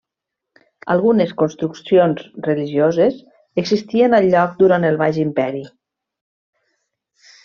Algunes 0.93 1.33
construccions 1.41 2.23
religioses 2.47 3.19
existien 3.65 4.17
al 4.21 4.29
lloc 4.33 4.57
durant 4.63 4.89
el 4.93 4.97
Baix 5.03 5.21
Imperi. 5.29 5.63